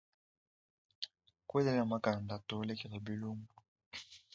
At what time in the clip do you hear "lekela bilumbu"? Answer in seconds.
2.67-3.51